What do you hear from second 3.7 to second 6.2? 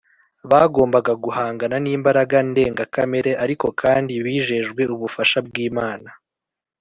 kandi bijejwe ubufasha bw’imana